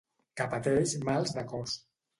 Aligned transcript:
Que 0.41 0.47
pateix 0.53 0.97
mals 1.11 1.37
de 1.39 1.47
cos. 1.55 1.79